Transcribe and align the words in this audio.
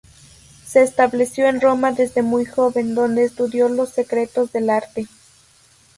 Se 0.65 0.81
estableció 0.81 1.45
en 1.45 1.61
Roma 1.61 1.91
desde 1.91 2.23
muy 2.23 2.43
joven, 2.45 2.95
donde 2.95 3.23
estudió 3.23 3.69
los 3.69 3.89
secretos 3.89 4.51
del 4.51 4.71
arte. 4.71 5.05